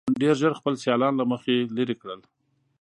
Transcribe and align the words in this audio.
ډېر 0.21 0.33
ژر 0.41 0.53
خپل 0.59 0.73
سیالان 0.83 1.13
له 1.17 1.25
مخې 1.31 1.55
لرې 1.77 1.95
کړل. 2.01 2.19